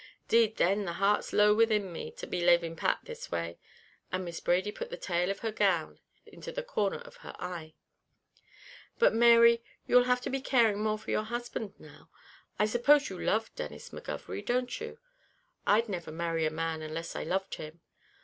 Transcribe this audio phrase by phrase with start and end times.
[0.29, 3.59] 'Deed then, the heart's low within me, to be laving Pat this way!"
[4.11, 7.75] And Miss Brady put the tail of her gown into the corner of her eye.
[8.97, 12.09] "But Mary, you'll have to be caring more for your husband now.
[12.57, 14.97] I suppose you love Denis McGovery, don't you?
[15.67, 17.81] I'd never marry a man unless I loved him."